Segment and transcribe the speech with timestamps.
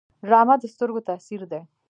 [0.27, 1.61] ډرامه د سترګو تاثیر دی